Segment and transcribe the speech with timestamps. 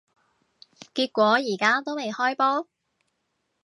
[0.95, 2.67] 結果而家都未開波